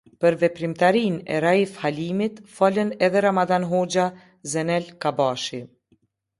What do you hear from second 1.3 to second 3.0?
e Raif Halimit folën